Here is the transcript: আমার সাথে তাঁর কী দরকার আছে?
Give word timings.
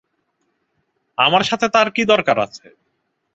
আমার 1.17 1.43
সাথে 1.43 1.67
তাঁর 1.69 1.87
কী 1.91 2.03
দরকার 2.05 2.37
আছে? 2.39 2.65